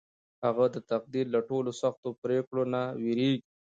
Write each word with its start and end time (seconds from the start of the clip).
هغه 0.43 0.65
د 0.75 0.77
تقدیر 0.91 1.25
له 1.35 1.39
ټولو 1.49 1.69
سختو 1.81 2.09
پرېکړو 2.23 2.63
نه 2.73 2.81
وېرېږي. 3.01 3.41